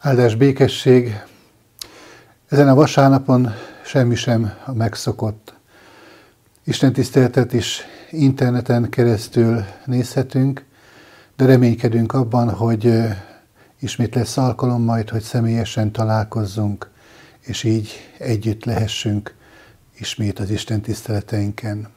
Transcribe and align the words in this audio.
Áldás 0.00 0.34
békesség. 0.34 1.20
Ezen 2.48 2.68
a 2.68 2.74
vasárnapon 2.74 3.50
semmi 3.84 4.14
sem 4.14 4.52
a 4.64 4.72
megszokott. 4.72 5.54
Isten 6.64 6.92
tiszteletet 6.92 7.52
is 7.52 7.80
interneten 8.10 8.88
keresztül 8.88 9.64
nézhetünk, 9.84 10.64
de 11.36 11.44
reménykedünk 11.44 12.12
abban, 12.12 12.50
hogy 12.50 12.92
ismét 13.78 14.14
lesz 14.14 14.36
alkalom 14.36 14.82
majd, 14.82 15.08
hogy 15.08 15.22
személyesen 15.22 15.92
találkozzunk, 15.92 16.90
és 17.40 17.64
így 17.64 17.90
együtt 18.18 18.64
lehessünk 18.64 19.34
ismét 19.96 20.38
az 20.38 20.50
Isten 20.50 20.80
tiszteleteinken. 20.80 21.88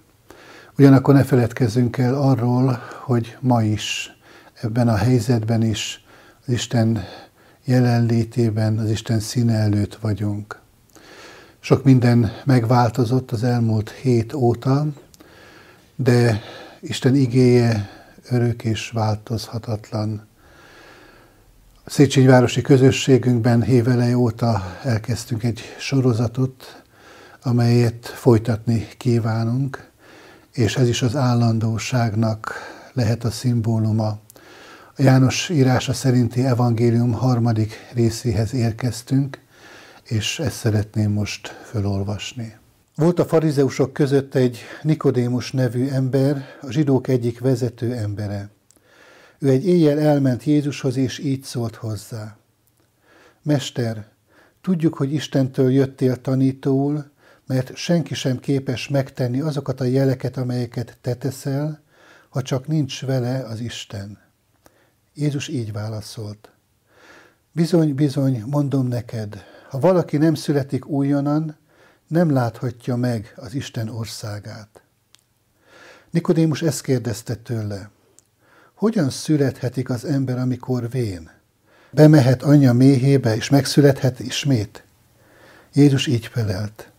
Ugyanakkor 0.77 1.13
ne 1.13 1.23
feledkezzünk 1.23 1.97
el 1.97 2.15
arról, 2.15 2.79
hogy 3.03 3.37
ma 3.39 3.63
is, 3.63 4.17
ebben 4.61 4.87
a 4.87 4.95
helyzetben 4.95 5.63
is 5.63 6.05
az 6.45 6.53
Isten 6.53 7.03
jelenlétében, 7.65 8.77
az 8.77 8.89
Isten 8.89 9.19
színe 9.19 9.53
előtt 9.53 9.95
vagyunk. 9.95 10.59
Sok 11.59 11.83
minden 11.83 12.31
megváltozott 12.45 13.31
az 13.31 13.43
elmúlt 13.43 13.89
hét 13.89 14.33
óta, 14.33 14.87
de 15.95 16.41
Isten 16.79 17.15
igéje 17.15 17.89
örök 18.29 18.63
és 18.63 18.89
változhatatlan. 18.89 20.27
A 21.83 21.89
Széchenyi 21.89 22.61
közösségünkben 22.61 23.61
hévelej 23.61 24.13
óta 24.13 24.77
elkezdtünk 24.83 25.43
egy 25.43 25.61
sorozatot, 25.79 26.83
amelyet 27.41 28.07
folytatni 28.07 28.87
kívánunk, 28.97 29.89
és 30.53 30.75
ez 30.75 30.87
is 30.87 31.01
az 31.01 31.15
állandóságnak 31.15 32.53
lehet 32.93 33.23
a 33.23 33.31
szimbóluma. 33.31 34.19
A 34.95 35.01
János 35.01 35.49
írása 35.49 35.93
szerinti 35.93 36.45
evangélium 36.45 37.11
harmadik 37.11 37.73
részéhez 37.93 38.53
érkeztünk, 38.53 39.39
és 40.03 40.39
ezt 40.39 40.55
szeretném 40.55 41.11
most 41.11 41.47
fölolvasni. 41.47 42.57
Volt 42.95 43.19
a 43.19 43.25
farizeusok 43.25 43.93
között 43.93 44.35
egy 44.35 44.59
Nikodémus 44.81 45.51
nevű 45.51 45.87
ember, 45.87 46.45
a 46.61 46.71
zsidók 46.71 47.07
egyik 47.07 47.39
vezető 47.39 47.93
embere. 47.93 48.49
Ő 49.39 49.49
egy 49.49 49.65
éjjel 49.65 49.99
elment 49.99 50.43
Jézushoz, 50.43 50.97
és 50.97 51.19
így 51.19 51.43
szólt 51.43 51.75
hozzá. 51.75 52.37
Mester, 53.41 54.07
tudjuk, 54.61 54.93
hogy 54.93 55.13
Istentől 55.13 55.71
jöttél 55.71 56.21
tanítóul, 56.21 57.11
mert 57.47 57.75
senki 57.75 58.13
sem 58.13 58.39
képes 58.39 58.87
megtenni 58.87 59.39
azokat 59.39 59.81
a 59.81 59.83
jeleket, 59.83 60.37
amelyeket 60.37 60.97
te 61.01 61.13
teszel, 61.13 61.81
ha 62.29 62.41
csak 62.41 62.67
nincs 62.67 63.05
vele 63.05 63.45
az 63.45 63.59
Isten. 63.59 64.30
Jézus 65.21 65.47
így 65.47 65.71
válaszolt. 65.71 66.49
Bizony, 67.51 67.95
bizony, 67.95 68.43
mondom 68.45 68.87
neked, 68.87 69.43
ha 69.69 69.79
valaki 69.79 70.17
nem 70.17 70.33
születik 70.33 70.87
újonnan, 70.87 71.57
nem 72.07 72.31
láthatja 72.31 72.95
meg 72.95 73.33
az 73.35 73.53
Isten 73.53 73.89
országát. 73.89 74.81
Nikodémus 76.09 76.61
ezt 76.61 76.81
kérdezte 76.81 77.35
tőle. 77.35 77.89
Hogyan 78.73 79.09
születhetik 79.09 79.89
az 79.89 80.05
ember, 80.05 80.37
amikor 80.37 80.89
vén? 80.89 81.29
Bemehet 81.91 82.43
anyja 82.43 82.73
méhébe, 82.73 83.35
és 83.35 83.49
megszülethet 83.49 84.19
ismét? 84.19 84.83
Jézus 85.73 86.07
így 86.07 86.25
felelt. 86.25 86.91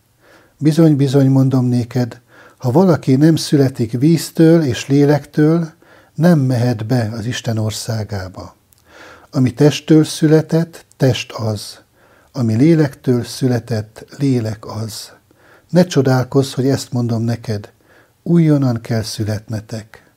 Bizony, 0.57 0.95
bizony, 0.95 1.29
mondom 1.29 1.65
néked, 1.65 2.21
ha 2.57 2.71
valaki 2.71 3.15
nem 3.15 3.35
születik 3.35 3.91
víztől 3.91 4.63
és 4.63 4.87
lélektől, 4.87 5.73
nem 6.15 6.39
mehet 6.39 6.85
be 6.85 7.09
az 7.13 7.25
Isten 7.25 7.57
országába. 7.57 8.55
Ami 9.31 9.53
testtől 9.53 10.03
született, 10.03 10.85
test 10.97 11.31
az, 11.31 11.79
ami 12.31 12.55
lélektől 12.55 13.23
született, 13.23 14.05
lélek 14.17 14.65
az. 14.65 15.11
Ne 15.69 15.83
csodálkozz, 15.83 16.53
hogy 16.53 16.67
ezt 16.67 16.91
mondom 16.91 17.21
neked, 17.21 17.71
újonnan 18.23 18.81
kell 18.81 19.01
születnetek. 19.01 20.11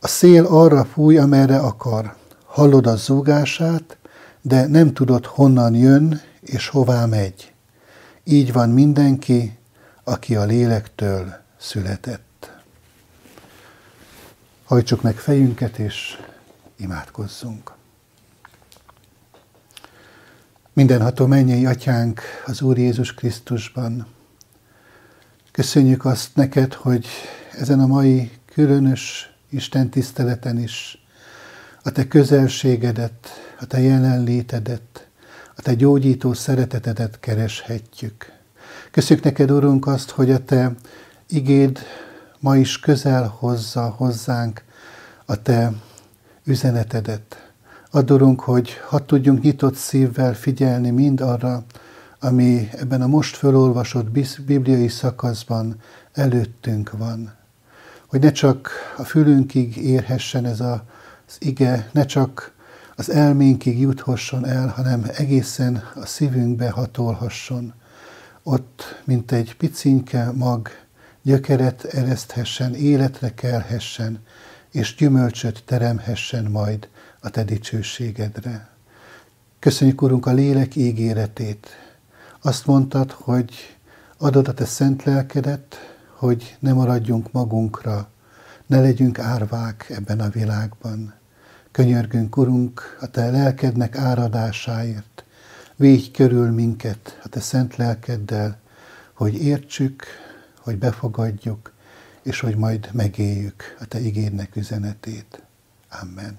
A 0.00 0.08
szél 0.08 0.44
arra 0.44 0.84
fúj, 0.84 1.18
amerre 1.18 1.58
akar. 1.58 2.16
Hallod 2.46 2.86
a 2.86 2.96
zúgását, 2.96 3.96
de 4.42 4.66
nem 4.66 4.92
tudod, 4.92 5.26
honnan 5.26 5.74
jön 5.74 6.20
és 6.40 6.68
hová 6.68 7.06
megy. 7.06 7.52
Így 8.24 8.52
van 8.52 8.70
mindenki, 8.70 9.58
aki 10.04 10.36
a 10.36 10.44
lélektől 10.44 11.34
született. 11.58 12.33
Hajtsuk 14.64 15.02
meg 15.02 15.16
fejünket, 15.16 15.78
és 15.78 16.18
imádkozzunk. 16.76 17.72
Mindenható 20.72 21.26
mennyei 21.26 21.66
atyánk 21.66 22.20
az 22.46 22.62
Úr 22.62 22.78
Jézus 22.78 23.14
Krisztusban. 23.14 24.06
Köszönjük 25.52 26.04
azt 26.04 26.36
neked, 26.36 26.72
hogy 26.72 27.06
ezen 27.52 27.80
a 27.80 27.86
mai 27.86 28.30
különös 28.52 29.32
Isten 29.48 29.88
tiszteleten 29.88 30.58
is 30.58 31.04
a 31.82 31.90
te 31.90 32.08
közelségedet, 32.08 33.28
a 33.60 33.66
te 33.66 33.80
jelenlétedet, 33.80 35.08
a 35.56 35.62
te 35.62 35.74
gyógyító 35.74 36.32
szeretetedet 36.32 37.20
kereshetjük. 37.20 38.32
Köszönjük 38.90 39.24
neked, 39.24 39.50
Urunk, 39.50 39.86
azt, 39.86 40.10
hogy 40.10 40.30
a 40.30 40.44
te 40.44 40.74
igéd 41.28 41.78
ma 42.44 42.56
is 42.56 42.80
közel 42.80 43.34
hozza 43.38 43.88
hozzánk 43.88 44.64
a 45.24 45.42
te 45.42 45.72
üzenetedet. 46.44 47.52
Adorunk, 47.90 48.40
hogy 48.40 48.70
ha 48.88 49.04
tudjunk 49.04 49.42
nyitott 49.42 49.74
szívvel 49.74 50.34
figyelni 50.34 50.90
mind 50.90 51.20
arra, 51.20 51.64
ami 52.20 52.68
ebben 52.72 53.02
a 53.02 53.06
most 53.06 53.36
fölolvasott 53.36 54.10
bibliai 54.46 54.88
szakaszban 54.88 55.80
előttünk 56.12 56.90
van. 56.98 57.32
Hogy 58.06 58.20
ne 58.20 58.32
csak 58.32 58.70
a 58.96 59.04
fülünkig 59.04 59.76
érhessen 59.76 60.44
ez 60.44 60.60
az 60.60 60.80
ige, 61.38 61.88
ne 61.92 62.04
csak 62.04 62.52
az 62.96 63.10
elménkig 63.10 63.80
juthasson 63.80 64.46
el, 64.46 64.68
hanem 64.68 65.04
egészen 65.16 65.82
a 65.94 66.06
szívünkbe 66.06 66.70
hatolhasson. 66.70 67.72
Ott, 68.42 69.02
mint 69.04 69.32
egy 69.32 69.56
picinke 69.56 70.30
mag, 70.34 70.68
gyökeret 71.24 71.84
ereszthessen, 71.84 72.74
életre 72.74 73.34
kelhessen, 73.34 74.20
és 74.70 74.94
gyümölcsöt 74.94 75.62
teremhessen 75.66 76.44
majd 76.44 76.88
a 77.20 77.30
te 77.30 77.44
dicsőségedre. 77.44 78.68
Köszönjük, 79.58 80.02
Urunk, 80.02 80.26
a 80.26 80.32
lélek 80.32 80.76
ígéretét. 80.76 81.68
Azt 82.40 82.66
mondtad, 82.66 83.10
hogy 83.10 83.52
adod 84.18 84.48
a 84.48 84.54
te 84.54 84.64
szent 84.64 85.02
lelkedet, 85.02 85.76
hogy 86.14 86.56
ne 86.58 86.72
maradjunk 86.72 87.32
magunkra, 87.32 88.08
ne 88.66 88.80
legyünk 88.80 89.18
árvák 89.18 89.90
ebben 89.90 90.20
a 90.20 90.28
világban. 90.28 91.14
Könyörgünk, 91.70 92.36
Urunk, 92.36 92.96
a 93.00 93.06
te 93.06 93.30
lelkednek 93.30 93.96
áradásáért. 93.96 95.24
Végy 95.76 96.10
körül 96.10 96.50
minket 96.50 97.20
a 97.22 97.28
te 97.28 97.40
szent 97.40 97.76
lelkeddel, 97.76 98.58
hogy 99.12 99.34
értsük, 99.34 100.04
hogy 100.64 100.78
befogadjuk, 100.78 101.72
és 102.22 102.40
hogy 102.40 102.56
majd 102.56 102.88
megéljük 102.92 103.76
a 103.80 103.84
te 103.84 104.00
igédnek 104.00 104.56
üzenetét. 104.56 105.42
Amen. 106.02 106.38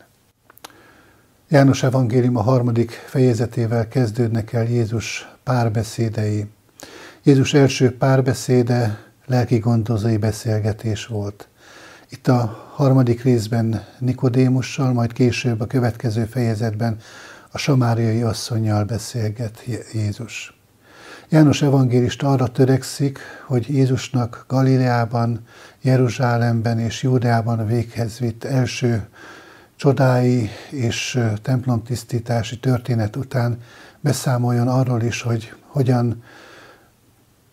János 1.48 1.84
evangélium 1.84 2.36
a 2.36 2.42
harmadik 2.42 2.92
fejezetével 2.92 3.88
kezdődnek 3.88 4.54
el 4.54 4.64
Jézus 4.64 5.28
párbeszédei. 5.44 6.46
Jézus 7.24 7.54
első 7.54 7.98
párbeszéde 7.98 9.04
lelki 9.26 9.58
gondozói 9.58 10.18
beszélgetés 10.18 11.06
volt. 11.06 11.48
Itt 12.10 12.28
a 12.28 12.70
harmadik 12.74 13.24
részben 13.24 13.86
Nikodémussal, 14.00 14.94
majd 14.94 15.14
később 15.14 15.62
a 15.62 15.68
következő 15.68 16.26
fejezetben 16.26 16.98
a 17.52 17.58
samáriai 17.58 18.22
asszonyjal 18.22 18.84
beszélget 18.84 19.64
Jézus. 19.94 20.55
János 21.36 21.62
evangélista 21.62 22.32
arra 22.32 22.48
törekszik, 22.48 23.20
hogy 23.46 23.70
Jézusnak 23.70 24.46
Galileában, 24.48 25.46
Jeruzsálemben 25.82 26.80
és 26.80 27.04
Júdeában 27.04 27.68
véghez 27.68 28.20
vitt 28.20 28.44
első 28.44 29.08
csodái 29.76 30.50
és 30.70 31.20
templomtisztítási 31.42 32.60
történet 32.60 33.16
után 33.16 33.58
beszámoljon 34.00 34.68
arról 34.68 35.02
is, 35.02 35.22
hogy 35.22 35.54
hogyan 35.68 36.24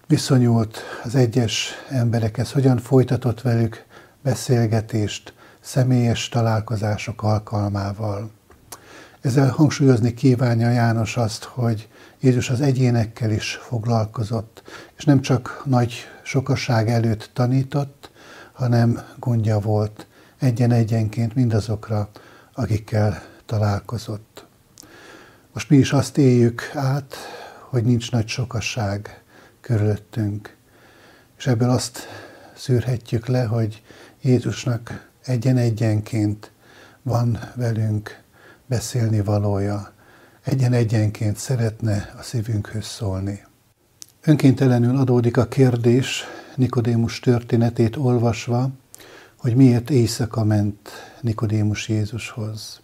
viszonyult 0.06 0.78
az 1.04 1.14
egyes 1.14 1.70
emberekhez, 1.88 2.52
hogyan 2.52 2.78
folytatott 2.78 3.40
velük 3.40 3.84
beszélgetést, 4.22 5.34
személyes 5.60 6.28
találkozások 6.28 7.22
alkalmával. 7.22 8.30
Ezzel 9.22 9.48
hangsúlyozni 9.48 10.14
kívánja 10.14 10.70
János 10.70 11.16
azt, 11.16 11.44
hogy 11.44 11.88
Jézus 12.20 12.50
az 12.50 12.60
egyénekkel 12.60 13.30
is 13.30 13.54
foglalkozott, 13.54 14.62
és 14.96 15.04
nem 15.04 15.20
csak 15.20 15.62
nagy 15.64 15.94
sokaság 16.22 16.88
előtt 16.88 17.30
tanított, 17.32 18.10
hanem 18.52 19.02
gondja 19.18 19.58
volt 19.58 20.06
egyen-egyenként 20.38 21.34
mindazokra, 21.34 22.10
akikkel 22.52 23.22
találkozott. 23.46 24.46
Most 25.52 25.70
mi 25.70 25.76
is 25.76 25.92
azt 25.92 26.18
éljük 26.18 26.70
át, 26.74 27.16
hogy 27.68 27.84
nincs 27.84 28.10
nagy 28.10 28.28
sokasság 28.28 29.22
körülöttünk. 29.60 30.56
És 31.38 31.46
ebből 31.46 31.70
azt 31.70 31.98
szűrhetjük 32.54 33.26
le, 33.26 33.44
hogy 33.44 33.82
Jézusnak 34.20 35.08
egyen-egyenként 35.24 36.52
van 37.02 37.38
velünk 37.54 38.21
beszélni 38.72 39.20
valója. 39.20 39.92
Egyen-egyenként 40.42 41.36
szeretne 41.36 42.14
a 42.18 42.22
szívünkhöz 42.22 42.84
szólni. 42.84 43.44
Önkéntelenül 44.22 44.96
adódik 44.96 45.36
a 45.36 45.46
kérdés, 45.46 46.24
Nikodémus 46.56 47.20
történetét 47.20 47.96
olvasva, 47.96 48.68
hogy 49.36 49.54
miért 49.54 49.90
éjszaka 49.90 50.44
ment 50.44 50.88
Nikodémus 51.20 51.88
Jézushoz. 51.88 52.80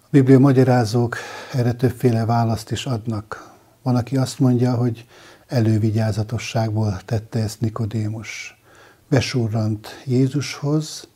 A 0.00 0.08
Biblia 0.10 0.38
magyarázók 0.38 1.16
erre 1.52 1.72
többféle 1.72 2.24
választ 2.24 2.70
is 2.70 2.86
adnak. 2.86 3.52
Van, 3.82 3.96
aki 3.96 4.16
azt 4.16 4.38
mondja, 4.38 4.74
hogy 4.74 5.06
elővigyázatosságból 5.46 7.00
tette 7.04 7.38
ezt 7.38 7.60
Nikodémus. 7.60 8.60
Besurrant 9.08 10.02
Jézushoz, 10.04 11.08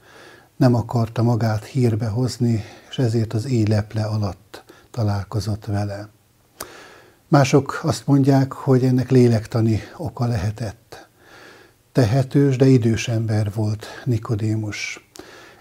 nem 0.56 0.74
akarta 0.74 1.22
magát 1.22 1.64
hírbe 1.64 2.06
hozni, 2.06 2.64
és 2.90 2.98
ezért 2.98 3.32
az 3.32 3.46
éleple 3.46 4.04
alatt 4.04 4.64
találkozott 4.90 5.64
vele. 5.64 6.08
Mások 7.28 7.80
azt 7.82 8.06
mondják, 8.06 8.52
hogy 8.52 8.84
ennek 8.84 9.10
lélektani 9.10 9.80
oka 9.96 10.26
lehetett. 10.26 11.08
Tehetős, 11.92 12.56
de 12.56 12.66
idős 12.66 13.08
ember 13.08 13.52
volt 13.54 13.86
Nikodémus, 14.04 15.08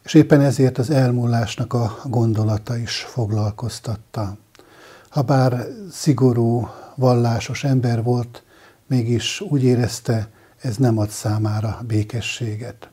és 0.03 0.13
éppen 0.13 0.41
ezért 0.41 0.77
az 0.77 0.89
elmúlásnak 0.89 1.73
a 1.73 1.99
gondolata 2.03 2.77
is 2.77 2.97
foglalkoztatta. 2.97 4.37
Habár 5.09 5.67
szigorú, 5.91 6.69
vallásos 6.95 7.63
ember 7.63 8.03
volt, 8.03 8.43
mégis 8.87 9.41
úgy 9.41 9.63
érezte, 9.63 10.29
ez 10.61 10.77
nem 10.77 10.97
ad 10.97 11.09
számára 11.09 11.81
békességet. 11.87 12.89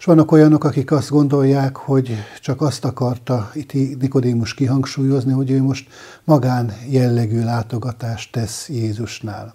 És 0.00 0.06
vannak 0.06 0.32
olyanok, 0.32 0.64
akik 0.64 0.90
azt 0.90 1.10
gondolják, 1.10 1.76
hogy 1.76 2.16
csak 2.40 2.60
azt 2.60 2.84
akarta 2.84 3.50
itt 3.54 3.98
Nikodémus 4.00 4.54
kihangsúlyozni, 4.54 5.32
hogy 5.32 5.50
ő 5.50 5.62
most 5.62 5.88
magán 6.24 6.72
jellegű 6.88 7.44
látogatást 7.44 8.32
tesz 8.32 8.68
Jézusnál. 8.68 9.54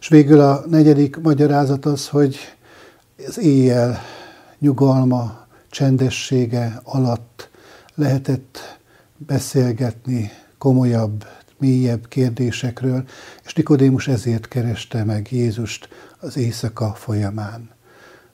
És 0.00 0.08
végül 0.08 0.40
a 0.40 0.64
negyedik 0.66 1.20
magyarázat 1.20 1.84
az, 1.84 2.08
hogy 2.08 2.36
az 3.26 3.38
éjjel 3.38 3.98
nyugalma, 4.58 5.46
csendessége 5.70 6.80
alatt 6.84 7.50
lehetett 7.94 8.58
beszélgetni 9.16 10.30
komolyabb, 10.58 11.26
mélyebb 11.58 12.08
kérdésekről, 12.08 13.04
és 13.44 13.54
Nikodémus 13.54 14.08
ezért 14.08 14.48
kereste 14.48 15.04
meg 15.04 15.28
Jézust 15.30 15.88
az 16.20 16.36
éjszaka 16.36 16.92
folyamán. 16.94 17.71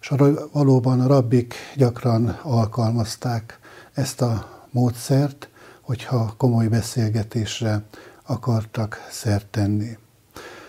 És 0.00 0.12
valóban 0.52 1.00
a 1.00 1.06
rabbik 1.06 1.54
gyakran 1.76 2.38
alkalmazták 2.42 3.58
ezt 3.92 4.20
a 4.20 4.58
módszert, 4.70 5.48
hogyha 5.80 6.34
komoly 6.36 6.66
beszélgetésre 6.66 7.82
akartak 8.22 9.06
szert 9.10 9.46
tenni. 9.46 9.98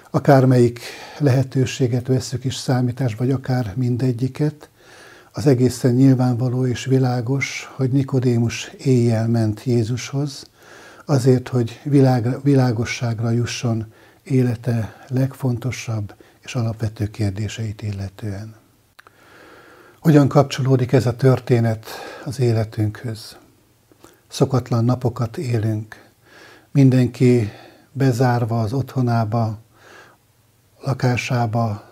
Akármelyik 0.10 0.80
lehetőséget 1.18 2.08
veszük 2.08 2.46
is 2.46 2.56
számítás, 2.56 3.16
vagy 3.16 3.32
akár 3.32 3.74
mindegyiket, 3.76 4.70
az 5.32 5.48
egészen 5.48 5.94
nyilvánvaló 5.94 6.66
és 6.66 6.86
világos, 6.86 7.72
hogy 7.76 7.92
Nikodémus 7.92 8.72
éjjel 8.78 9.28
ment 9.28 9.64
Jézushoz, 9.64 10.46
azért, 11.06 11.48
hogy 11.48 11.80
világ, 11.84 12.44
világosságra 12.44 13.30
jusson 13.30 13.94
élete 14.24 15.06
legfontosabb 15.08 16.14
és 16.40 16.56
alapvető 16.56 17.08
kérdéseit 17.08 17.82
illetően. 17.82 18.56
Hogyan 20.00 20.28
kapcsolódik 20.28 20.92
ez 20.92 21.06
a 21.06 21.16
történet 21.16 21.86
az 22.26 22.40
életünkhöz? 22.40 23.38
Szokatlan 24.28 24.86
napokat 24.86 25.38
élünk. 25.38 26.10
Mindenki 26.72 27.52
bezárva 27.92 28.62
az 28.62 28.74
otthonába, 28.74 29.60
lakásába 30.82 31.84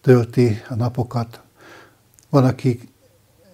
tölti 0.00 0.62
a 0.68 0.74
napokat. 0.74 1.40
Van, 2.30 2.44
aki, 2.44 2.88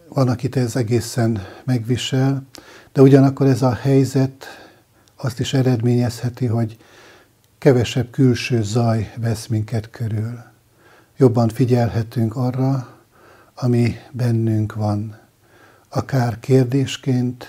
van, 0.08 0.28
akit 0.28 0.56
ez 0.56 0.76
egészen 0.76 1.40
megvisel, 1.64 2.46
de 2.92 3.02
ugyanakkor 3.02 3.46
ez 3.46 3.62
a 3.62 3.74
helyzet 3.74 4.46
azt 5.16 5.40
is 5.40 5.54
eredményezheti, 5.54 6.46
hogy 6.46 6.76
kevesebb 7.58 8.10
külső 8.10 8.62
zaj 8.62 9.12
vesz 9.16 9.46
minket 9.46 9.90
körül. 9.90 10.38
Jobban 11.16 11.48
figyelhetünk 11.48 12.36
arra, 12.36 12.99
ami 13.62 13.96
bennünk 14.12 14.74
van, 14.74 15.18
akár 15.88 16.40
kérdésként, 16.40 17.46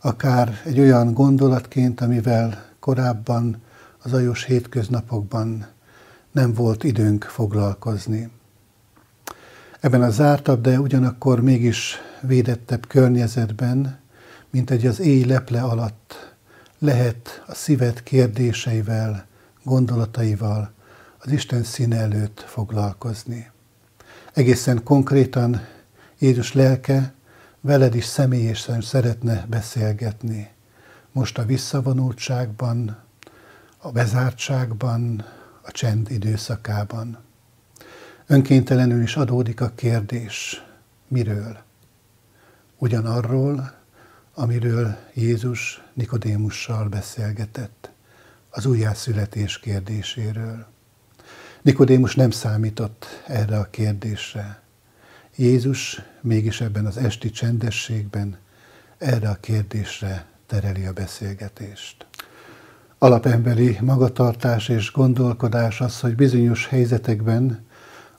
akár 0.00 0.60
egy 0.64 0.80
olyan 0.80 1.12
gondolatként, 1.12 2.00
amivel 2.00 2.64
korábban 2.78 3.62
az 4.02 4.12
ajos 4.12 4.44
hétköznapokban 4.44 5.66
nem 6.32 6.52
volt 6.54 6.84
időnk 6.84 7.24
foglalkozni. 7.24 8.30
Ebben 9.80 10.02
a 10.02 10.10
zártabb, 10.10 10.60
de 10.60 10.80
ugyanakkor 10.80 11.40
mégis 11.40 11.96
védettebb 12.20 12.86
környezetben, 12.86 13.98
mint 14.50 14.70
egy 14.70 14.86
az 14.86 15.00
éj 15.00 15.24
leple 15.24 15.62
alatt 15.62 16.34
lehet 16.78 17.42
a 17.46 17.54
szíved 17.54 18.02
kérdéseivel, 18.02 19.26
gondolataival 19.62 20.72
az 21.18 21.30
Isten 21.30 21.62
színe 21.62 21.96
előtt 21.96 22.44
foglalkozni. 22.46 23.52
Egészen 24.34 24.82
konkrétan 24.82 25.66
Jézus 26.18 26.52
lelke 26.52 27.14
veled 27.60 27.94
is 27.94 28.04
személyesen 28.04 28.80
szeretne 28.80 29.46
beszélgetni. 29.48 30.50
Most 31.12 31.38
a 31.38 31.44
visszavonultságban, 31.44 33.02
a 33.78 33.90
bezártságban, 33.90 35.24
a 35.62 35.70
csend 35.70 36.10
időszakában. 36.10 37.18
Önkéntelenül 38.26 39.02
is 39.02 39.16
adódik 39.16 39.60
a 39.60 39.72
kérdés, 39.74 40.64
miről? 41.08 41.58
Ugyanarról, 42.78 43.72
amiről 44.34 44.96
Jézus 45.12 45.82
Nikodémussal 45.92 46.88
beszélgetett, 46.88 47.90
az 48.50 48.66
újjászületés 48.66 49.58
kérdéséről. 49.58 50.73
Nikodémus 51.64 52.14
nem 52.14 52.30
számított 52.30 53.06
erre 53.26 53.58
a 53.58 53.70
kérdésre. 53.70 54.60
Jézus 55.36 56.02
mégis 56.20 56.60
ebben 56.60 56.86
az 56.86 56.96
esti 56.96 57.30
csendességben 57.30 58.36
erre 58.98 59.28
a 59.28 59.34
kérdésre 59.40 60.26
tereli 60.46 60.86
a 60.86 60.92
beszélgetést. 60.92 62.06
Alapemberi 62.98 63.78
magatartás 63.80 64.68
és 64.68 64.92
gondolkodás 64.92 65.80
az, 65.80 66.00
hogy 66.00 66.14
bizonyos 66.14 66.66
helyzetekben 66.66 67.66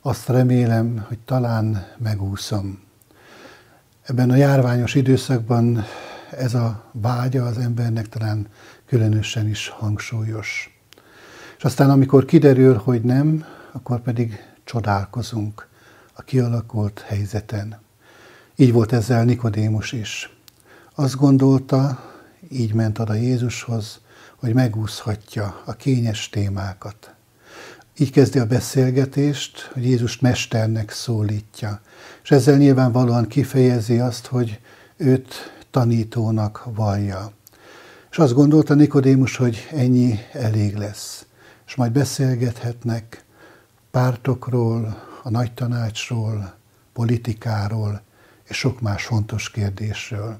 azt 0.01 0.29
remélem, 0.29 1.05
hogy 1.07 1.19
talán 1.19 1.87
megúszom. 1.97 2.83
Ebben 4.01 4.29
a 4.29 4.35
járványos 4.35 4.95
időszakban 4.95 5.83
ez 6.31 6.53
a 6.53 6.91
vágya 6.91 7.45
az 7.45 7.57
embernek 7.57 8.09
talán 8.09 8.47
különösen 8.85 9.47
is 9.47 9.67
hangsúlyos. 9.69 10.74
Aztán, 11.65 11.89
amikor 11.89 12.25
kiderül, 12.25 12.75
hogy 12.75 13.01
nem, 13.01 13.45
akkor 13.71 14.01
pedig 14.01 14.43
csodálkozunk 14.63 15.67
a 16.13 16.21
kialakult 16.21 16.99
helyzeten. 16.99 17.79
Így 18.55 18.71
volt 18.71 18.93
ezzel 18.93 19.23
Nikodémus 19.23 19.91
is. 19.91 20.37
Azt 20.95 21.15
gondolta, 21.15 22.03
így 22.49 22.73
ment 22.73 22.99
oda 22.99 23.13
Jézushoz, 23.13 23.99
hogy 24.35 24.53
megúszhatja 24.53 25.61
a 25.65 25.73
kényes 25.73 26.29
témákat. 26.29 27.13
Így 27.97 28.11
kezdi 28.11 28.39
a 28.39 28.45
beszélgetést, 28.45 29.69
hogy 29.73 29.85
Jézus 29.85 30.19
mesternek 30.19 30.91
szólítja, 30.91 31.81
és 32.23 32.31
ezzel 32.31 32.57
nyilvánvalóan 32.57 33.27
kifejezi 33.27 33.99
azt, 33.99 34.25
hogy 34.25 34.59
őt 34.97 35.33
tanítónak 35.71 36.63
vallja. 36.75 37.31
És 38.11 38.17
azt 38.17 38.33
gondolta 38.33 38.73
Nikodémus, 38.73 39.35
hogy 39.35 39.67
ennyi 39.71 40.19
elég 40.33 40.75
lesz 40.75 41.25
és 41.67 41.75
majd 41.75 41.91
beszélgethetnek 41.91 43.25
pártokról, 43.91 45.03
a 45.23 45.29
nagy 45.29 45.53
tanácsról, 45.53 46.53
politikáról 46.93 48.01
és 48.43 48.57
sok 48.57 48.81
más 48.81 49.05
fontos 49.05 49.51
kérdésről. 49.51 50.39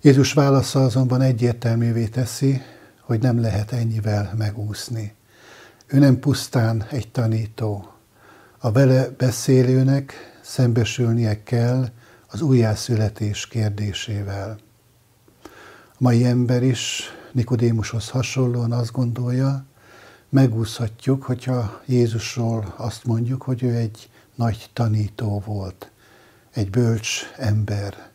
Jézus 0.00 0.32
válasza 0.32 0.84
azonban 0.84 1.20
egyértelművé 1.20 2.06
teszi, 2.06 2.62
hogy 3.00 3.20
nem 3.20 3.40
lehet 3.40 3.72
ennyivel 3.72 4.34
megúszni. 4.36 5.14
Ő 5.86 5.98
nem 5.98 6.18
pusztán 6.18 6.86
egy 6.90 7.10
tanító. 7.10 7.92
A 8.58 8.72
vele 8.72 9.08
beszélőnek 9.08 10.14
szembesülnie 10.42 11.42
kell 11.42 11.88
az 12.26 12.40
újjászületés 12.40 13.46
kérdésével. 13.46 14.58
mai 15.98 16.24
ember 16.24 16.62
is 16.62 17.02
Nikodémushoz 17.32 18.08
hasonlóan 18.08 18.72
azt 18.72 18.92
gondolja, 18.92 19.64
megúszhatjuk, 20.30 21.22
hogyha 21.22 21.82
Jézusról 21.86 22.74
azt 22.76 23.04
mondjuk, 23.04 23.42
hogy 23.42 23.62
ő 23.62 23.74
egy 23.74 24.10
nagy 24.34 24.70
tanító 24.72 25.42
volt, 25.46 25.90
egy 26.54 26.70
bölcs 26.70 27.22
ember, 27.36 28.10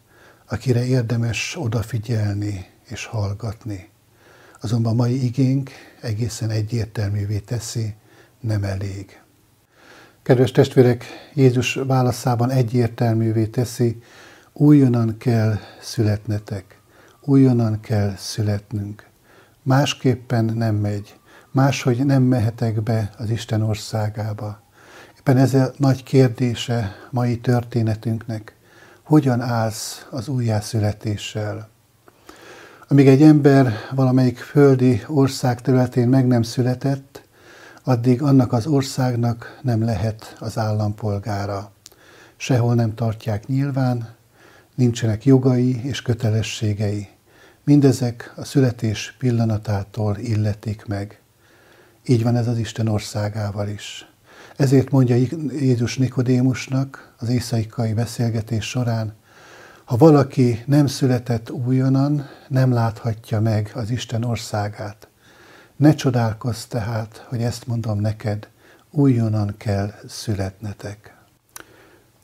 akire 0.46 0.86
érdemes 0.86 1.56
odafigyelni 1.60 2.66
és 2.84 3.06
hallgatni. 3.06 3.90
Azonban 4.62 4.96
mai 4.96 5.24
igénk 5.24 5.70
egészen 6.02 6.50
egyértelművé 6.50 7.40
teszi, 7.40 7.94
nem 8.40 8.64
elég. 8.64 9.22
Kedves 10.22 10.52
testvérek, 10.52 11.06
Jézus 11.34 11.74
válaszában 11.74 12.50
egyértelművé 12.50 13.46
teszi, 13.46 14.02
újonnan 14.54 15.18
kell 15.18 15.58
születnetek, 15.82 16.80
újonnan 17.22 17.80
kell 17.80 18.16
születnünk. 18.18 19.10
Másképpen 19.64 20.46
nem 20.46 20.76
megy, 20.76 21.16
máshogy 21.56 22.06
nem 22.06 22.24
mehetek 22.24 22.84
be 22.84 23.10
az 23.18 23.30
Isten 23.30 23.62
országába. 23.62 24.62
Éppen 25.18 25.38
ez 25.38 25.54
a 25.54 25.72
nagy 25.78 26.04
kérdése 26.04 26.96
mai 27.10 27.38
történetünknek. 27.40 28.56
Hogyan 29.04 29.42
állsz 29.42 30.06
az 30.10 30.28
újjászületéssel? 30.28 31.70
Amíg 32.88 33.08
egy 33.08 33.22
ember 33.22 33.74
valamelyik 33.92 34.38
földi 34.38 35.04
ország 35.08 35.62
területén 35.62 36.08
meg 36.08 36.28
nem 36.28 36.42
született, 36.42 37.24
addig 37.84 38.22
annak 38.22 38.54
az 38.54 38.68
országnak 38.68 39.60
nem 39.62 39.84
lehet 39.84 40.36
az 40.40 40.58
állampolgára. 40.58 41.72
Sehol 42.36 42.76
nem 42.76 42.96
tartják 42.96 43.48
nyilván, 43.48 44.10
nincsenek 44.76 45.26
jogai 45.26 45.84
és 45.84 46.02
kötelességei. 46.02 47.08
Mindezek 47.64 48.34
a 48.36 48.44
születés 48.44 49.16
pillanatától 49.20 50.18
illetik 50.18 50.86
meg. 50.86 51.20
Így 52.08 52.24
van 52.24 52.36
ez 52.36 52.48
az 52.48 52.58
Isten 52.58 52.88
országával 52.88 53.68
is. 53.68 54.10
Ezért 54.56 54.92
mondja 54.92 55.16
Jézus 55.52 55.98
Nikodémusnak 55.98 57.14
az 57.18 57.30
észaikai 57.30 57.94
beszélgetés 57.94 58.70
során, 58.70 59.14
ha 59.86 59.98
valaki 59.98 60.64
nem 60.66 60.88
született 60.88 61.52
újonnan, 61.52 62.26
nem 62.48 62.72
láthatja 62.72 63.40
meg 63.40 63.72
az 63.74 63.90
Isten 63.90 64.24
országát. 64.24 65.08
Ne 65.76 65.94
csodálkozz 65.94 66.64
tehát, 66.64 67.26
hogy 67.28 67.42
ezt 67.42 67.68
mondom 67.68 68.00
neked, 68.00 68.48
újonnan 68.92 69.56
kell 69.58 69.94
születnetek. 70.08 71.16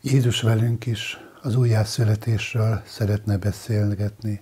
Jézus 0.01 0.41
velünk 0.41 0.85
is 0.85 1.17
az 1.41 1.55
újjászületésről 1.55 2.81
szeretne 2.85 3.37
beszélgetni. 3.37 4.41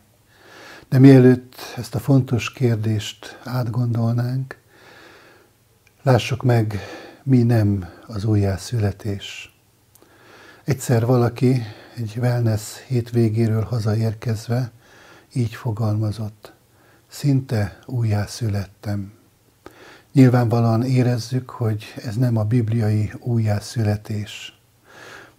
De 0.90 1.00
mielőtt 1.00 1.56
ezt 1.78 1.96
a 1.96 2.00
fontos 2.00 2.52
kérdést 2.52 3.40
átgondolnánk, 3.44 4.58
lássuk 6.04 6.44
meg, 6.44 6.80
mi 7.24 7.44
nem 7.44 7.90
az 8.08 8.24
újjászületés. 8.24 9.54
Egyszer 10.64 11.06
valaki 11.06 11.62
egy 11.96 12.18
wellness 12.18 12.78
hétvégéről 12.88 13.64
hazaérkezve 13.64 14.72
így 15.34 15.56
fogalmazott. 15.56 16.54
Szinte 17.08 17.80
újjászülettem. 17.86 19.14
Nyilvánvalóan 20.14 20.84
érezzük, 20.84 21.50
hogy 21.50 21.94
ez 22.06 22.16
nem 22.16 22.38
a 22.38 22.44
bibliai 22.44 23.12
újjászületés. 23.20 24.60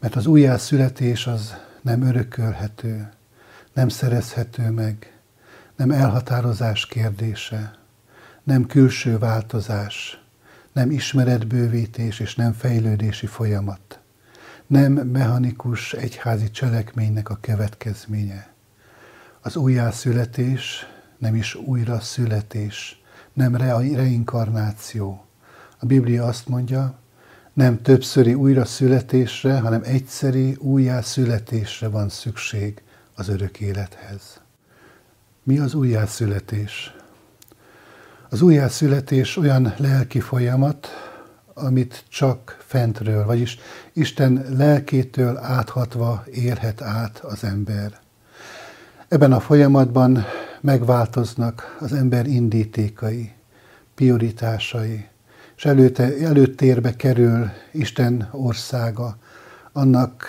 Mert 0.00 0.17
az 0.17 0.26
újjászületés 0.26 1.26
az 1.26 1.55
nem 1.83 2.02
örökölhető, 2.02 3.09
nem 3.73 3.88
szerezhető 3.88 4.71
meg, 4.71 5.19
nem 5.76 5.90
elhatározás 5.90 6.87
kérdése, 6.87 7.79
nem 8.43 8.67
külső 8.67 9.19
változás, 9.19 10.20
nem 10.73 10.91
ismeretbővítés 10.91 12.21
és 12.21 12.35
nem 12.35 12.53
fejlődési 12.53 13.27
folyamat, 13.27 14.00
nem 14.67 14.93
mechanikus 14.93 15.93
egyházi 15.93 16.50
cselekménynek 16.50 17.31
a 17.31 17.39
következménye. 17.41 18.53
Az 19.41 19.57
újjászületés 19.57 20.87
nem 21.19 21.35
is 21.35 21.55
újra 21.55 22.00
születés, 22.00 23.03
nem 23.33 23.57
re- 23.57 23.95
reinkarnáció. 23.95 25.25
A 25.79 25.87
Biblia 25.87 26.25
azt 26.25 26.49
mondja, 26.49 26.99
nem 27.53 27.83
többszöri 27.83 28.35
újra 28.35 28.65
születésre, 28.65 29.59
hanem 29.59 29.81
egyszeri 29.85 30.57
újjászületésre 30.59 31.89
van 31.89 32.09
szükség 32.09 32.83
az 33.15 33.29
örök 33.29 33.61
élethez. 33.61 34.41
Mi 35.43 35.59
az 35.59 35.75
újjászületés? 35.75 36.95
Az 38.33 38.43
újjászületés 38.43 39.37
olyan 39.37 39.75
lelki 39.77 40.21
folyamat, 40.21 40.89
amit 41.55 42.05
csak 42.09 42.57
fentről, 42.67 43.25
vagyis 43.25 43.59
Isten 43.93 44.45
lelkétől 44.49 45.37
áthatva 45.37 46.25
érhet 46.33 46.83
át 46.83 47.19
az 47.19 47.45
ember. 47.45 47.99
Ebben 49.09 49.33
a 49.33 49.41
folyamatban 49.41 50.25
megváltoznak 50.61 51.77
az 51.81 51.93
ember 51.93 52.27
indítékai, 52.27 53.33
prioritásai, 53.95 55.09
és 55.57 55.65
előtte, 55.65 56.17
előttérbe 56.17 56.97
kerül 56.97 57.51
Isten 57.71 58.29
országa, 58.31 59.17
annak 59.73 60.25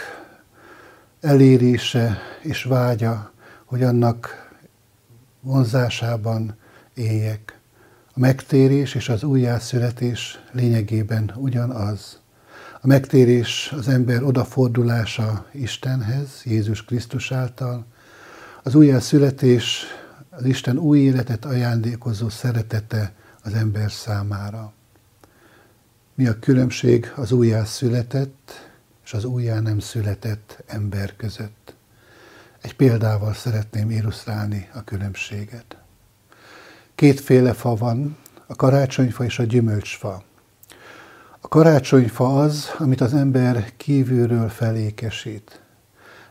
elérése 1.20 2.18
és 2.42 2.64
vágya, 2.64 3.32
hogy 3.66 3.84
annak 3.84 4.50
vonzásában 5.42 6.56
éljek. 6.94 7.60
A 8.14 8.20
megtérés 8.20 8.96
és 8.96 9.10
az 9.10 9.24
újjászületés 9.24 10.40
lényegében 10.52 11.32
ugyanaz. 11.36 12.20
A 12.82 12.88
megtérés 12.88 13.74
az 13.78 13.88
ember 13.88 14.24
odafordulása 14.24 15.46
Istenhez, 15.52 16.42
Jézus 16.44 16.86
Krisztus 16.86 17.32
által. 17.32 17.86
Az 18.64 18.76
újjászületés 18.76 19.84
az 20.30 20.46
Isten 20.46 20.78
új 20.78 21.00
életet 21.00 21.46
ajándékozó 21.46 22.30
szeretete 22.30 23.14
az 23.44 23.54
ember 23.54 23.92
számára. 23.92 24.74
Mi 26.16 26.28
a 26.28 26.40
különbség 26.40 27.12
az 27.16 27.32
újjászületett 27.32 28.72
és 29.04 29.14
az 29.14 29.24
újjá 29.24 29.60
nem 29.60 29.80
született 29.80 30.64
ember 30.68 31.16
között? 31.16 31.76
Egy 32.62 32.76
példával 32.76 33.34
szeretném 33.34 33.90
illusztrálni 33.90 34.70
a 34.74 34.84
különbséget. 34.84 35.81
Kétféle 36.96 37.54
fa 37.54 37.76
van, 37.76 38.18
a 38.48 38.56
karácsonyfa 38.56 39.24
és 39.24 39.40
a 39.40 39.44
gyümölcsfa. 39.44 40.24
A 41.40 41.48
karácsonyfa 41.48 42.40
az, 42.40 42.72
amit 42.78 43.02
az 43.02 43.14
ember 43.14 43.72
kívülről 43.78 44.50
felékesít. 44.50 45.62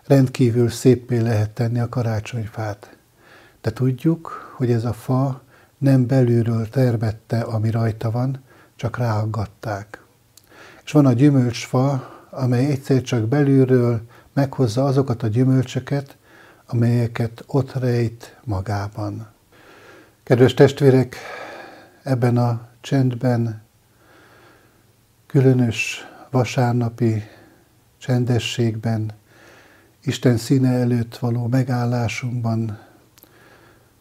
Rendkívül 0.07 0.69
szépé 0.69 1.19
lehet 1.19 1.51
tenni 1.51 1.81
a 1.81 1.89
karácsonyfát. 1.89 2.97
De 3.61 3.73
tudjuk, 3.73 4.53
hogy 4.57 4.71
ez 4.71 4.85
a 4.85 4.93
fa 4.93 5.43
nem 5.79 6.07
belülről 6.07 6.69
termette, 6.69 7.41
ami 7.41 7.71
rajta 7.71 8.11
van, 8.11 8.43
csak 8.77 8.97
ráaggatták. 8.97 10.03
És 10.85 10.93
van 10.93 11.07
a 11.07 11.13
gyümölcsfa, 11.13 12.11
amely 12.31 12.67
egyszer 12.67 13.03
csak 13.03 13.29
belülről 13.29 14.01
meghozza 14.33 14.85
azokat 14.85 15.23
a 15.23 15.27
gyümölcsöket, 15.27 16.17
amelyeket 16.67 17.45
ott 17.47 17.73
rejt 17.73 18.37
magában. 18.45 19.29
Kedves 20.31 20.55
testvérek, 20.55 21.17
ebben 22.03 22.37
a 22.37 22.69
csendben, 22.81 23.63
különös 25.27 26.07
vasárnapi 26.31 27.23
csendességben, 27.99 29.13
Isten 30.03 30.37
színe 30.37 30.73
előtt 30.73 31.19
való 31.19 31.47
megállásunkban 31.47 32.79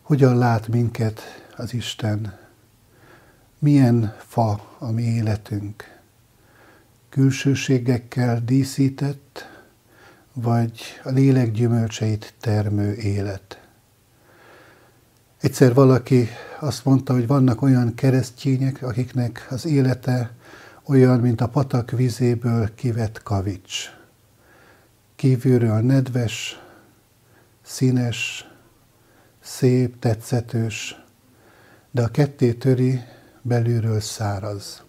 hogyan 0.02 0.38
lát 0.38 0.68
minket 0.68 1.22
az 1.58 1.74
Isten, 1.74 2.38
milyen 3.60 4.16
fa 4.18 4.76
a 4.78 4.92
mi 4.92 5.04
életünk, 5.04 6.00
külsőségekkel 7.10 8.42
díszített, 8.46 9.50
vagy 10.34 10.82
a 11.04 11.10
lélek 11.10 11.52
gyümölcseit 11.52 12.34
termő 12.40 12.94
élet. 12.94 13.69
Egyszer 15.40 15.74
valaki 15.74 16.28
azt 16.60 16.86
mondta, 16.86 17.14
hogy 17.14 17.28
vannak 17.28 17.62
olyan 17.62 17.94
keresztények, 17.94 18.84
akiknek 18.84 19.48
az 19.50 19.66
élete 19.66 20.32
olyan, 20.84 21.20
mint 21.20 21.42
a 21.42 21.50
patak 21.50 21.92
vizéből 21.92 22.76
kivett 22.76 23.24
kavics. 23.24 23.86
Kívülről 25.16 25.80
nedves, 25.80 26.60
színes, 27.62 28.50
szép, 29.40 30.00
tetszetős, 30.00 31.04
de 31.92 32.02
a 32.02 32.08
ketté 32.08 32.54
töri, 32.54 33.02
belülről 33.42 34.00
száraz. 34.00 34.84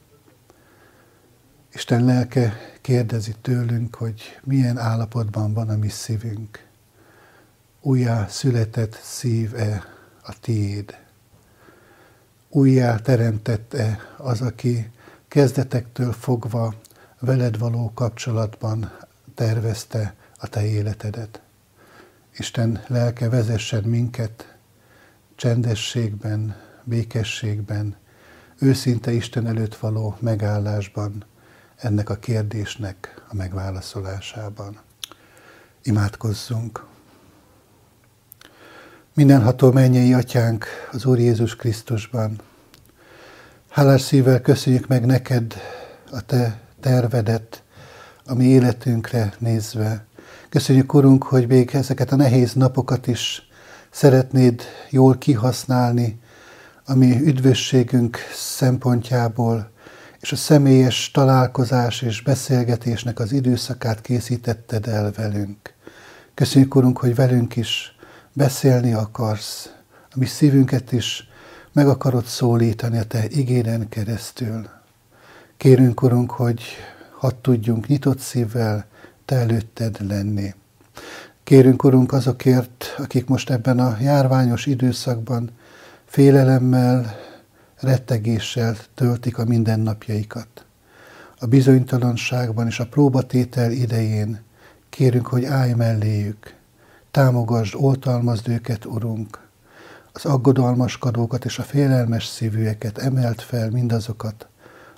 Isten 1.73 2.05
lelke 2.05 2.57
kérdezi 2.81 3.35
tőlünk, 3.43 3.95
hogy 3.95 4.41
milyen 4.45 4.79
állapotban 4.79 5.53
van 5.53 5.69
a 5.69 5.77
mi 5.77 5.89
szívünk. 5.89 6.67
Újjá 7.81 8.27
született 8.27 8.99
szív-e 9.03 9.99
a 10.31 10.35
tiéd. 10.41 10.99
Újjá 12.49 12.97
teremtette 12.97 13.99
az, 14.17 14.41
aki 14.41 14.91
kezdetektől 15.29 16.13
fogva 16.13 16.75
veled 17.19 17.59
való 17.59 17.93
kapcsolatban 17.95 18.93
tervezte 19.35 20.15
a 20.39 20.47
te 20.49 20.67
életedet. 20.67 21.41
Isten 22.39 22.83
lelke 22.87 23.29
vezessen 23.29 23.85
minket 23.85 24.57
csendességben, 25.35 26.57
békességben, 26.85 27.97
őszinte 28.59 29.13
Isten 29.13 29.47
előtt 29.47 29.77
való 29.77 30.17
megállásban, 30.21 31.25
ennek 31.77 32.11
a 32.11 32.17
kérdésnek 32.17 33.25
a 33.29 33.35
megválaszolásában. 33.35 34.81
Imádkozzunk! 35.83 36.90
Mindenható 39.21 39.73
mennyei 39.73 40.13
atyánk 40.13 40.65
az 40.93 41.05
Úr 41.05 41.19
Jézus 41.19 41.57
Krisztusban, 41.57 42.41
hálás 43.69 44.01
szívvel 44.01 44.41
köszönjük 44.41 44.87
meg 44.87 45.07
neked 45.07 45.55
a 46.11 46.21
te 46.21 46.61
tervedet, 46.81 47.63
a 48.25 48.35
mi 48.35 48.45
életünkre 48.45 49.33
nézve. 49.39 50.05
Köszönjük, 50.49 50.95
Urunk, 50.95 51.23
hogy 51.23 51.47
még 51.47 51.71
ezeket 51.73 52.13
a 52.13 52.17
nehéz 52.17 52.53
napokat 52.53 53.07
is 53.07 53.49
szeretnéd 53.91 54.63
jól 54.91 55.19
kihasználni, 55.19 56.21
a 56.85 56.95
mi 56.95 57.21
üdvösségünk 57.21 58.19
szempontjából, 58.35 59.71
és 60.21 60.33
a 60.33 60.37
személyes 60.37 61.11
találkozás 61.11 62.03
és 62.03 62.23
beszélgetésnek 62.23 63.19
az 63.19 63.33
időszakát 63.33 64.01
készítetted 64.01 64.87
el 64.87 65.13
velünk. 65.17 65.75
Köszönjük, 66.35 66.75
Urunk, 66.75 66.99
hogy 66.99 67.15
velünk 67.15 67.57
is 67.57 67.95
beszélni 68.33 68.93
akarsz, 68.93 69.73
a 70.11 70.19
mi 70.19 70.27
szívünket 70.27 70.93
is 70.93 71.29
meg 71.73 71.89
akarod 71.89 72.25
szólítani 72.25 72.99
a 72.99 73.05
Te 73.05 73.25
igéden 73.29 73.89
keresztül. 73.89 74.69
Kérünk, 75.57 76.03
Urunk, 76.03 76.31
hogy 76.31 76.63
hadd 77.19 77.35
tudjunk 77.41 77.87
nyitott 77.87 78.19
szívvel 78.19 78.87
Te 79.25 79.37
előtted 79.37 80.07
lenni. 80.09 80.55
Kérünk, 81.45 81.85
Urunk, 81.85 82.13
azokért, 82.13 82.95
akik 82.99 83.27
most 83.27 83.51
ebben 83.51 83.79
a 83.79 83.97
járványos 84.01 84.67
időszakban 84.67 85.51
félelemmel, 86.05 87.15
rettegéssel 87.77 88.77
töltik 88.95 89.39
a 89.39 89.45
mindennapjaikat. 89.45 90.65
A 91.39 91.47
bizonytalanságban 91.47 92.67
és 92.67 92.81
a 92.81 92.87
próbatétel 92.87 93.71
idején 93.71 94.41
kérünk, 94.89 95.27
hogy 95.27 95.45
állj 95.45 95.73
melléjük, 95.73 96.59
támogasd, 97.11 97.75
oltalmazd 97.77 98.49
őket, 98.49 98.85
Urunk, 98.85 99.49
az 100.13 100.25
aggodalmaskodókat 100.25 101.45
és 101.45 101.59
a 101.59 101.63
félelmes 101.63 102.27
szívűeket 102.27 102.99
emelt 102.99 103.43
fel 103.43 103.71
mindazokat, 103.71 104.49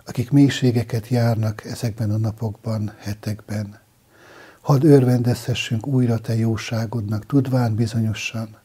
akik 0.05 0.31
mélységeket 0.31 1.09
járnak 1.09 1.65
ezekben 1.65 2.11
a 2.11 2.17
napokban, 2.17 2.93
hetekben. 2.99 3.81
Hadd 4.61 4.85
örvendezhessünk 4.85 5.87
újra 5.87 6.19
Te 6.19 6.35
jóságodnak, 6.37 7.27
tudván 7.27 7.75
bizonyosan, 7.75 8.57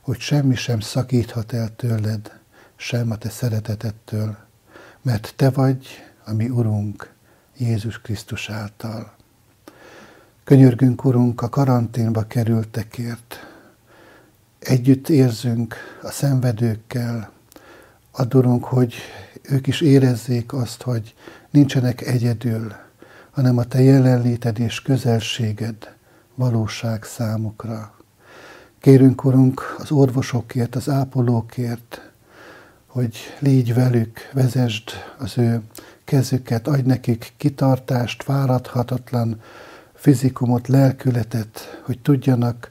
hogy 0.00 0.18
semmi 0.18 0.54
sem 0.54 0.80
szakíthat 0.80 1.52
el 1.52 1.76
tőled, 1.76 2.40
sem 2.76 3.10
a 3.10 3.16
Te 3.16 3.28
szeretetettől, 3.28 4.36
mert 5.02 5.32
Te 5.36 5.50
vagy 5.50 5.86
a 6.24 6.32
mi 6.32 6.48
Urunk 6.48 7.14
Jézus 7.56 8.00
Krisztus 8.00 8.50
által. 8.50 9.18
Könyörgünk, 10.50 11.04
Urunk, 11.04 11.42
a 11.42 11.48
karanténba 11.48 12.22
kerültekért. 12.22 13.46
Együtt 14.58 15.08
érzünk 15.08 15.74
a 16.02 16.10
szenvedőkkel, 16.10 17.30
adorunk, 18.10 18.64
hogy 18.64 18.94
ők 19.42 19.66
is 19.66 19.80
érezzék 19.80 20.52
azt, 20.52 20.82
hogy 20.82 21.14
nincsenek 21.50 22.00
egyedül, 22.00 22.72
hanem 23.30 23.58
a 23.58 23.64
Te 23.64 23.80
jelenléted 23.80 24.58
és 24.58 24.82
közelséged 24.82 25.94
valóság 26.34 27.04
számukra. 27.04 27.94
Kérünk, 28.80 29.24
Urunk, 29.24 29.76
az 29.78 29.90
orvosokért, 29.90 30.74
az 30.74 30.88
ápolókért, 30.88 32.10
hogy 32.86 33.16
légy 33.38 33.74
velük, 33.74 34.30
vezesd 34.32 34.90
az 35.18 35.38
ő 35.38 35.60
kezüket, 36.04 36.68
adj 36.68 36.86
nekik 36.86 37.32
kitartást, 37.36 38.22
fáradhatatlan 38.22 39.40
fizikumot, 40.00 40.68
lelkületet, 40.68 41.80
hogy 41.84 41.98
tudjanak 41.98 42.70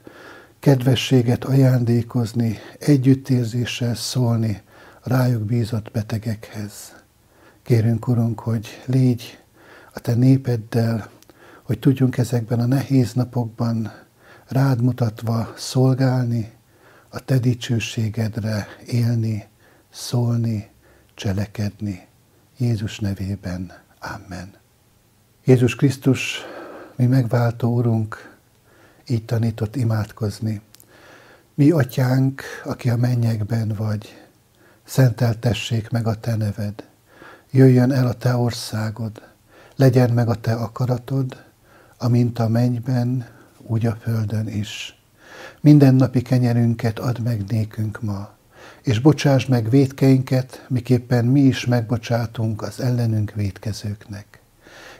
kedvességet 0.60 1.44
ajándékozni, 1.44 2.58
együttérzéssel 2.80 3.96
szólni 3.96 4.62
rájuk 5.04 5.44
bízott 5.44 5.92
betegekhez. 5.92 6.96
Kérünk, 7.64 8.08
Urunk, 8.08 8.40
hogy 8.40 8.68
légy 8.86 9.40
a 9.94 10.00
Te 10.00 10.14
népeddel, 10.14 11.10
hogy 11.64 11.80
tudjunk 11.80 12.18
ezekben 12.18 12.60
a 12.60 12.66
nehéz 12.66 13.14
napokban 13.14 13.92
rád 14.48 14.82
mutatva 14.82 15.54
szolgálni, 15.58 16.52
a 17.10 17.20
Te 17.20 17.40
dicsőségedre 17.40 18.68
élni, 18.86 19.46
szólni, 19.90 20.70
cselekedni. 21.14 22.08
Jézus 22.58 23.00
nevében. 23.00 23.72
Amen. 24.00 24.54
Jézus 25.46 25.76
Krisztus, 25.76 26.46
mi 27.00 27.06
megváltó 27.06 27.76
Urunk, 27.76 28.38
így 29.08 29.26
tanított 29.26 29.76
imádkozni. 29.76 30.62
Mi 31.54 31.72
atyánk, 31.72 32.42
aki 32.64 32.90
a 32.90 32.96
mennyekben 32.96 33.74
vagy, 33.78 34.18
szenteltessék 34.84 35.90
meg 35.90 36.08
a 36.08 36.20
te 36.20 36.36
neved, 36.36 36.88
jöjjön 37.52 37.92
el 37.92 38.08
a 38.08 38.14
te 38.14 38.36
országod, 38.36 39.22
legyen 39.76 40.14
meg 40.14 40.30
a 40.30 40.36
te 40.36 40.54
akaratod, 40.54 41.44
amint 41.98 42.40
a 42.40 42.48
mennyben, 42.48 43.28
úgy 43.58 43.86
a 43.86 43.98
földön 44.02 44.48
is. 44.48 45.02
Minden 45.62 45.96
napi 45.96 46.22
kenyerünket 46.22 47.00
add 47.00 47.22
meg 47.22 47.44
nékünk 47.48 48.02
ma, 48.02 48.30
és 48.82 49.00
bocsáss 49.00 49.46
meg 49.46 49.70
védkeinket, 49.70 50.66
miképpen 50.68 51.26
mi 51.26 51.42
is 51.42 51.66
megbocsátunk 51.66 52.62
az 52.62 52.80
ellenünk 52.80 53.32
védkezőknek. 53.32 54.39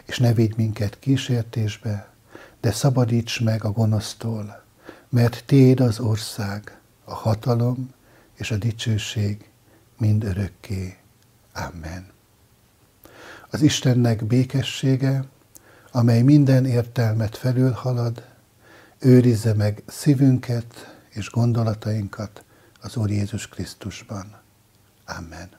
És 0.10 0.18
ne 0.18 0.34
védj 0.34 0.54
minket 0.56 1.00
kísértésbe, 1.00 2.14
de 2.62 2.72
szabadíts 2.72 3.42
meg 3.42 3.64
a 3.64 3.72
gonosztól, 3.72 4.64
mert 5.10 5.44
Téd 5.46 5.80
az 5.80 6.00
ország, 6.00 6.80
a 7.04 7.14
hatalom 7.14 7.94
és 8.34 8.52
a 8.52 8.58
dicsőség 8.58 9.50
mind 9.98 10.24
örökké. 10.24 10.98
Amen. 11.54 12.08
Az 13.50 13.62
Istennek 13.62 14.26
békessége, 14.26 15.24
amely 15.92 16.22
minden 16.22 16.66
értelmet 16.66 17.38
felülhalad, 17.38 18.26
őrizze 19.00 19.54
meg 19.54 19.84
szívünket 19.88 20.98
és 21.10 21.30
gondolatainkat 21.30 22.44
az 22.82 22.96
Úr 22.96 23.10
Jézus 23.10 23.48
Krisztusban. 23.48 24.42
Amen. 25.06 25.59